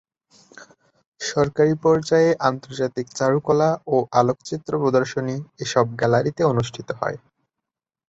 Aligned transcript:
সরকারি 1.21 1.73
পর্যায়ে 1.83 2.29
আন্তর্জাতিক 2.49 3.05
চারুকলা 3.15 3.69
ও 3.87 4.07
আলোকচিত্র 4.13 4.71
প্রদর্শনী 4.81 5.35
এসব 5.59 5.85
গ্যালারিতে 5.99 6.41
অনুষ্ঠিত 6.51 6.89
হয়। 6.99 7.17